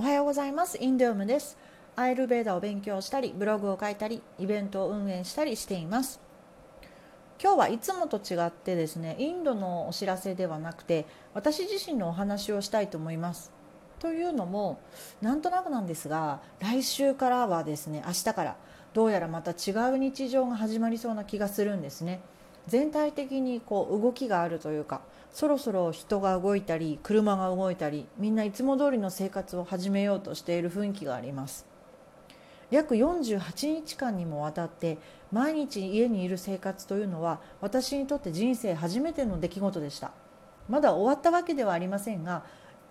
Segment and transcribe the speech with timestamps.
[0.00, 0.78] おはようございます。
[0.80, 1.58] インドヨムです。
[1.94, 6.22] アイルベーダを勉強したりブログを書いたりイベントを運営したりしています。
[7.38, 11.04] 今日はいつもと違ってですねインドのお知らせではなくて
[11.34, 13.52] 私自身のお話をしたいと思います。
[13.98, 14.80] というのも
[15.20, 18.56] なんとなくなんですが来週からはですね明日から
[18.94, 22.22] どうやらまた違う日常が始まりそうな気がするんですね。
[22.66, 25.02] 全体的にこう動きがあるというか
[25.32, 31.66] そろそろ人が動いたり車が動いたりみんないつも通りの生活を始めようとしている雰囲気があります。
[32.70, 34.98] 約48日間にもわたって
[35.32, 40.12] 毎日家にいる生活というのは私にとって人生初めての出来事でした。
[40.68, 42.44] まだ終わったわけではありませんが、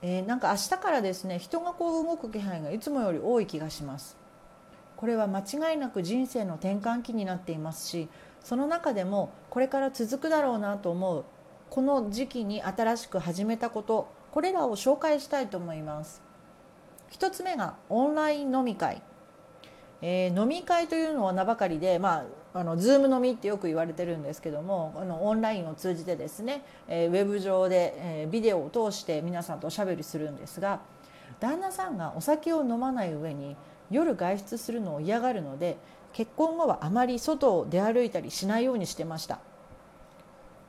[0.00, 4.16] えー、なんか明日からですね人がこう動く気配がいつもより多い気がします。
[4.96, 8.08] これは間違いなく人生の転換期になっていますし
[8.40, 11.24] その中でもこれから続くだろうなと思う
[11.74, 16.22] この時期に新しく始めたことこれらを紹介したいと思います。
[17.10, 19.02] 1つ目がオンライン飲み会、
[20.00, 30.78] えー、飲み会というのは名ばかりで、まあ、あのズーム飲みってよく言われてるんですけどもあのオンラインを通じてですね、えー、ウェブ上で、えー、ビデオを通して皆さんとおしゃべりするんですが
[31.40, 33.56] 旦那さんがお酒を飲まない上に
[33.90, 35.76] 夜外出するのを嫌がるので
[36.12, 39.40] 結婚後はあまり外を出歩いたりしないようにしてました。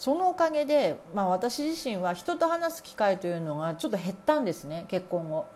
[0.00, 5.46] そのおかげで、まあ、私自身は人と話す機会というのがちょっと減ったんですね結婚後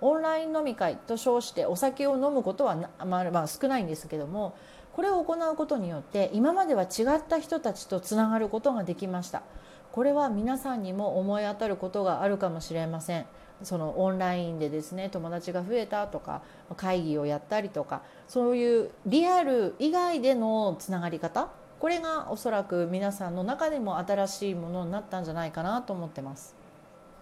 [0.00, 4.56] オンライン飲み会と称してお酒を飲むことはまあ、まあ、少ないんですけども
[4.94, 9.42] これを行うことによって今までは違った人たちとつながることができました。
[9.90, 13.26] これは皆さんにも思い当たることがあるかもしれません。
[13.62, 16.42] そのオンラインでですね友達が増えたとか
[16.76, 21.50] 会議をやったりとかそういうリアル以外でのつながり方
[21.82, 26.54] これがおそらく皆さんの中でも新しいものになったんじゃないかなと思ってます。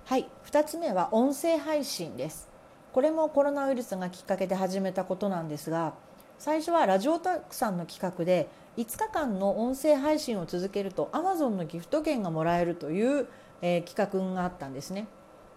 [0.05, 0.29] はい。
[0.45, 2.47] 2つ目は音声配信です。
[2.93, 5.95] これもコロナウイルスがきっかけで始めたことなんですが
[6.39, 13.29] 最初はラジオタクさんの企画で5日間の音声配信を続けると Amazon のギフト券がもらえるという、
[13.63, 15.07] えー、企画があったんですね。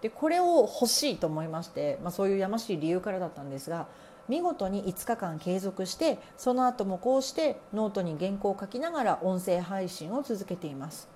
[0.00, 3.86] でこれを欲しいと思いまして、まあ、そういうやましい理由からだったんですが
[4.28, 11.08] 見事に5日間継続してその後もこうしてノートに原稿を書きながら音声配信を続けています。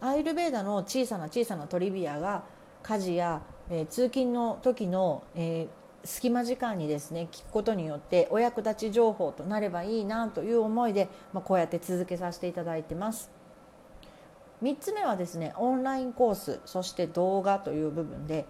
[0.00, 2.44] アーユルヴェーダの小さな小さなトリビアが
[2.82, 3.40] 家事や、
[3.70, 13.30] えー、通勤の時の、えー、隙間時間にですね聞くことによってお役立ち情報となればいいなという思いで、まあ、こうやって続けさせていただいてます。
[14.62, 18.46] 3つ目はですねオンラインコースそして動画という部分で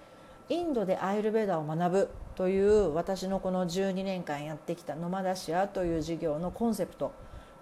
[0.49, 7.13] インドでアイルベーダを学ぶという私のこの12年間やってきたノマダシアという事業のコンセプト。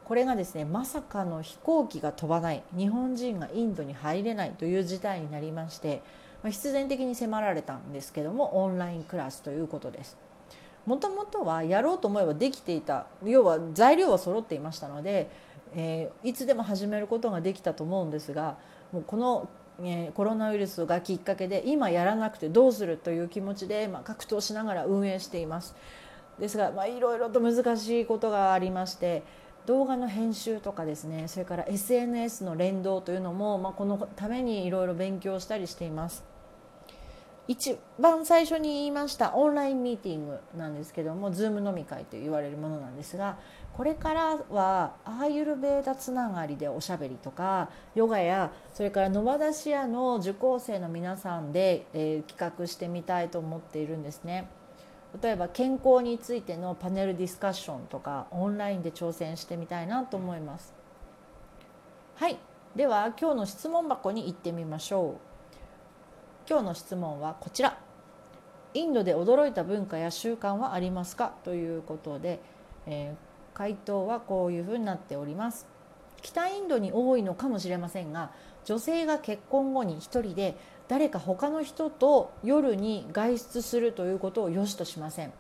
[0.05, 2.63] これがですねまさかの飛行機が飛ばない。
[2.77, 6.03] 日本人がインドに入れないという事態になりまして
[6.45, 10.17] 必然的に迫られたんですけどもオンラインクラスということです。
[10.87, 13.07] もともとはやろうと思えばできていた。
[13.25, 15.29] 要は材料は揃っていましたので
[15.75, 18.57] えー、いつでも始めることができたと思うんですが
[18.93, 19.49] もうこの、
[19.83, 25.75] え、コロナウイルスがきっかけで今やらなくてどうするという気持ちで、まあ、格闘しながら運営しています。
[26.39, 29.23] ですが、まあ、いろいろと難しいことがありまして
[29.67, 36.32] 動画の編集とかですねそれから SNS の連動というのも、まあ、このためにいろいろ勉強したりしています。
[37.49, 43.37] 一番最初に言いましたオンラインミーティングなんですけども Zoom 飲み会と言われるものなんですが
[43.77, 54.49] これからはアーユルベーダつながりでおしゃべりとかヨガやそれからノバダシアの受講生の皆さんで、えー、企画してみたいと思っているんですね。
[55.21, 60.73] 例えば健康についてのパネルディスカッションとかオンラインで挑戦してみたいなと思います。
[62.15, 62.39] はい。
[62.75, 65.32] では今日の質問箱に行ってみましょう。
[66.53, 67.79] 今日の質問はこちら。
[68.75, 72.43] インドで驚いた文化や習慣はありますかということで、
[72.85, 75.67] えー回答はこういうふうになっております。
[76.21, 78.33] 北インドに多いのかもしれませんが
[78.67, 80.57] 女性が結婚後に1人で
[80.89, 85.33] 誰か他の人と夜に外出するということを良しとしません。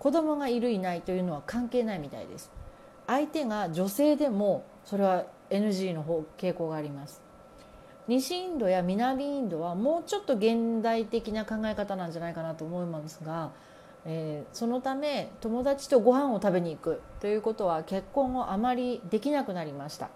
[0.00, 2.50] 子供がいるいないというのは関係ないみたいです。
[3.06, 7.29] 相手が女性でもそれは NG の方傾向があります。
[8.10, 13.52] 西インドや南インドはもうちょっと現代的な考え方なんじゃないかなと思いますが
[14.06, 20.10] えー、そのため友達とご飯を食べに行くということは結婚後あまりできなくなりました。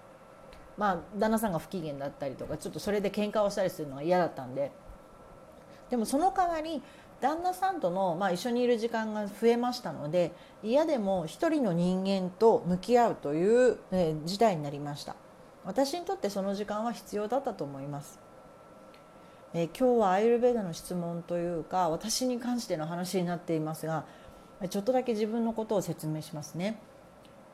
[0.76, 4.72] まあ旦那さんが不機嫌だったりとかちょっとそれで喧嘩をしたりするのが嫌だったんで。
[5.90, 6.82] でもその代わり
[7.20, 10.32] 旦那さんとの、まあ、一緒にいる時間が増えましたので
[10.62, 15.14] 嫌でも一人の人間と向き合うという、えー、事態になりました。
[15.64, 18.18] 私にとってその時間は必要だったと思います。
[19.54, 24.04] え今日はアイルベーダの質問というか私に関しての話になっていますが
[24.68, 26.80] ちょっとだけ自分のことを説明しますね、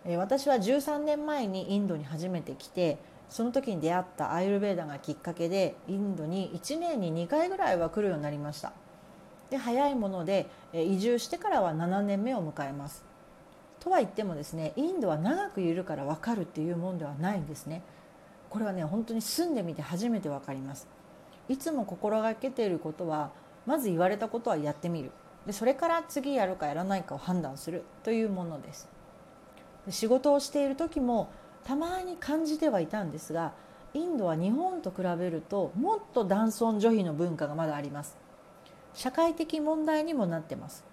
[0.04, 2.98] え私は13年前にインドに初めて来て
[3.28, 8.72] その時に出会ったアイルベーダがきっかけでインドに1年に2回ぐらいは来るようになりました。
[9.50, 13.04] で早いもので移住してからは7年目を迎えます。
[13.78, 17.82] とは言ってもですねインドは長くいるから分かるっていうもんではないんですね。
[18.50, 20.86] これはね本当に住んでみて初めて分かります。
[21.48, 23.30] いつも心がけていることは
[23.64, 25.10] まず言われたことはやってみる。
[25.46, 27.84] でそれから次やるかやらないかを判断する。
[28.02, 28.88] というものです。
[29.86, 31.30] で仕事をしている時も
[31.64, 33.52] たまに感じてはいたんですが
[33.94, 38.18] インドは日本と比べるともっと男尊女卑の文化がまだあります。
[38.94, 40.84] 社会的問題にもなってます。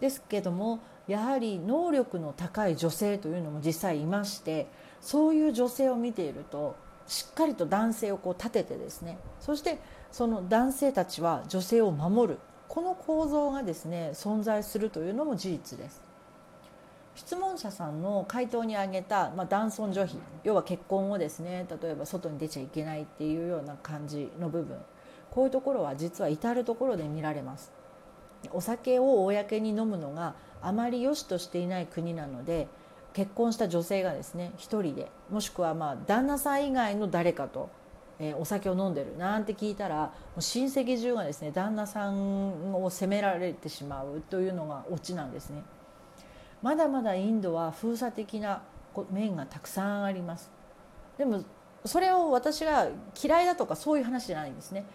[0.00, 4.66] ですけどもやはり能力の高い女性というのも実際いまして
[5.00, 9.78] そういう女性を見ているとしっかりと男性をこう立ててですねそして
[10.10, 16.02] その男性たちは女性を守るこの構造がですね存在するというのも事実です。
[17.14, 24.76] 質問者さんの回答に挙げた、まあ、男尊女卑要は結婚をですね例えば外に出ちゃいけないっていうような感じの部分
[25.30, 27.72] こういうところは実は至る所で見られます。
[28.52, 32.68] お酒を公に飲むのがあまり良しとしていない国なので
[33.12, 37.70] 結婚した女性がですね一人でもしくはまあ旦那さん以外の誰かと、
[38.18, 45.62] えー、お酒を飲んでるなんて聞いたらもう親戚中がですね旦那さんを責められてしまうというのがオチなんですね。
[46.64, 48.62] まだまだインドは封鎖的な
[49.10, 50.50] 面がたくさんあります
[51.18, 51.44] でも
[51.84, 52.88] それを私が
[53.22, 54.86] 嫌いだとかそういう話じゃないんですね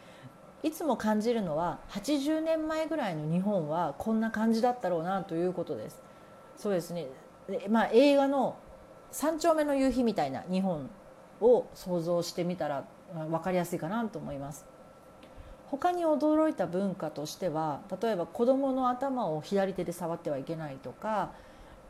[0.64, 6.02] いつも感じるのは80年前ぐらいの日本はこんな感じだったろうなということです。
[6.58, 7.08] そうですね。
[7.70, 8.58] まあ映画の
[9.12, 10.90] 三丁目の夕日みたいな日本
[11.42, 12.84] を想像してみたら
[13.14, 14.66] 分かりやすいかなと思います。
[15.68, 21.32] 他に驚いた文化としては例えば子どもの頭を左手で触ってはいけないとか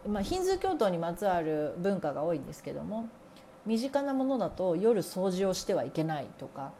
[0.07, 3.09] まあ、ヒンズー教徒にまつわる文化が多いんですけども
[3.65, 6.71] 身近なものだと夜掃除をしてはいけないとか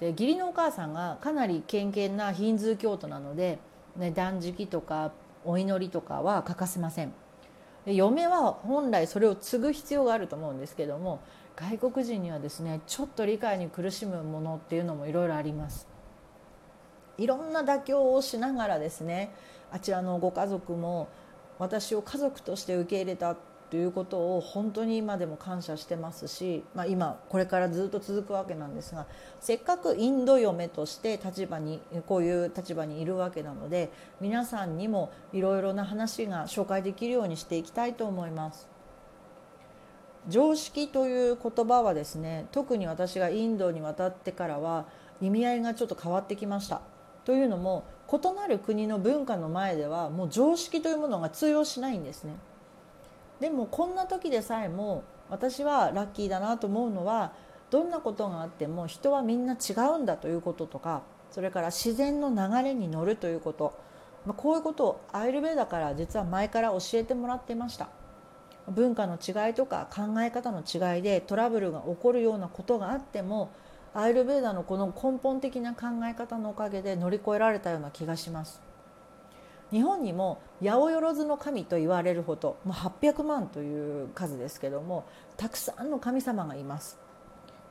[0.00, 3.58] で義理のお母さんがかなり虔虔なヒンズー教徒なので、
[3.96, 5.12] ね、断食とか
[5.44, 7.12] お祈りとかは欠かせません。
[7.84, 11.20] で嫁は本来それを継ぐ必要があると思うんですけども
[11.56, 15.86] 外国人にはですねちょっと理解に苦しむものっていうのもいろいろあります。
[17.18, 19.34] いろんな妥協をしながらですね
[19.70, 21.08] あちらのご家族も
[21.58, 23.36] 私を家族として受け入れた
[23.70, 29.06] ということを本当に今でも感謝してますし、まあ、今これからずっと続くわけなんですが
[29.40, 33.90] せっかくインド嫁として立場にこういう立場にいるわけなので
[34.20, 38.68] 皆さんにもいろいろな話が紹介できるようにしていきたいと思います。
[40.28, 44.84] 常識という言葉はですね特に私がインドに渡ってからは
[45.22, 46.82] 意味合いがちょっと変わってきました
[47.24, 52.34] というのも異なる国の文化の前ではもう常識というものが通用しないんですね
[53.40, 57.32] でもこんな時でさえも私はラッキーだなと思うのは
[57.70, 63.72] どんなことがあっても人はみんな違うんだということとかそれから自然の流れに乗るということ。
[64.36, 67.88] こういうことをアイルベーダから実は前から教えてもらってました。
[68.68, 73.48] 文化の違いとか考え方の違いでトラブルが起こるようなことがあっても
[73.94, 78.60] アイルベーダのこの根本的な考え方のおかげで乗り越えられたような気がします。
[79.70, 85.04] 日本にも八百万の神と言われるほどもう800万という数ですけども
[85.36, 86.98] たくさんの神様がいます。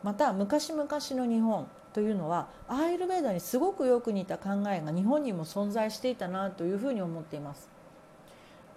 [0.01, 7.69] また昔々の日本というのはアイルベーダにすごくよく似た考えが日本にも存在していたなというふうに思っています。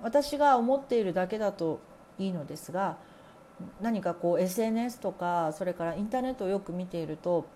[0.03, 1.79] 私が思っているだけだと
[2.19, 2.97] いいのですが
[3.81, 7.47] 何かこう SNS とかそれからインターネットをよく見ていると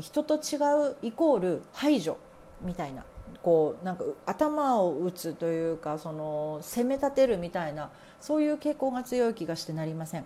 [0.00, 0.56] 人と違
[0.90, 2.16] うイコール排除
[2.62, 3.04] みたいな
[3.42, 10.24] こうなんか頭を打つというかその攻め立てるみたいなそういう傾向が強い気がしてなりません。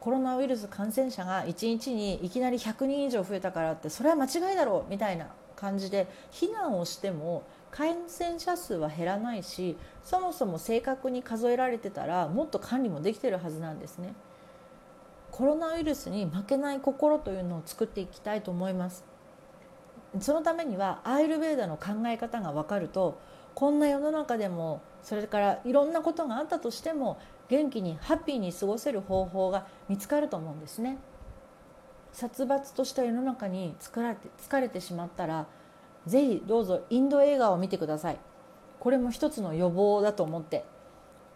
[0.00, 14.12] コロナウイルス感染者が1日にいきなり100人以上増えたからってそれは間違いだろうみたいな感じで非難をしても感染者数は減らないしそもそも正確に数えられてたらもっと管理もできてるはずなんですね。
[15.30, 19.04] コロナウイルスに負けない心というのを作っていきたいと思います。
[20.20, 23.18] そのためにはアイルベーダの考え方が分かると
[23.54, 27.18] こんな世の中でもそれからいろんなことがあったとしても
[27.48, 30.98] 元気にハッピーに過ごせる方法が見つかると思うんですね。
[32.12, 35.46] 殺伐とした世の中に疲れて疲れてしまったら
[36.06, 38.18] ぜひどうぞインド映画を見てください。
[38.78, 40.64] これも一つの予防だと思って。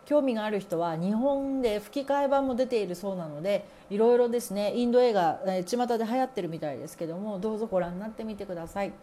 [0.09, 8.95] 興味がある人は日本で吹き替え版も出ているそうなのでいろいろですねインド映画、巷で流行ってるみたいですけどもどうぞご覧になってみてください、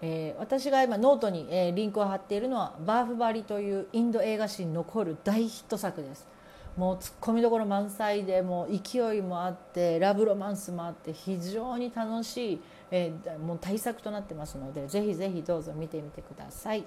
[0.00, 6.28] えー、私が今ノートに、えー、リンクを貼っているのは「バーフバリ」というインド映画史に残る大ヒット作です。
[6.76, 12.60] もうツッコミどころ満載でもう勢いもあってラブロマンスもあって非常に楽しい、
[12.92, 16.84] えー、もう大作となってますのでぜひぜひどうぞ見てみてください。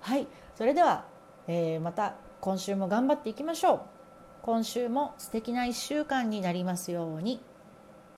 [0.00, 1.04] はいそれでは、
[1.48, 3.80] えー、また今週も頑張っていきましょう
[4.42, 7.40] 今週も素敵な1週間になりますように。